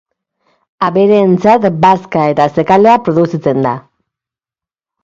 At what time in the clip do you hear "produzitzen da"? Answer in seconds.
3.07-3.79